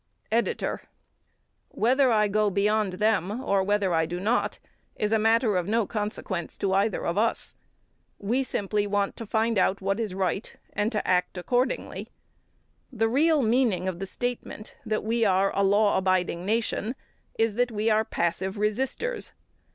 [0.31, 0.81] EDITOR:
[1.69, 4.57] Whether I go beyond them or whether I do not,
[4.95, 7.53] is a matter of no consequence to either of us.
[8.17, 12.09] We simply want to find out what is right, and to act accordingly.
[12.91, 16.95] The real meaning of the statement that we are a law abiding nation
[17.37, 19.33] is that we are passive resisters.